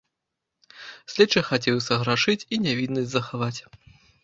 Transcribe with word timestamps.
Следчы 1.15 1.43
хацеў 1.51 1.77
і 1.83 1.85
саграшыць 1.89 2.47
і 2.55 2.61
нявіннасць 2.65 3.13
захаваць. 3.15 3.57